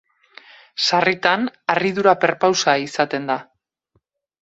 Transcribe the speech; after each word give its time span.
Sarritan 0.85 1.45
harridura 1.75 2.17
perpausa 2.25 2.77
izaten 2.89 3.33
da. 3.33 3.41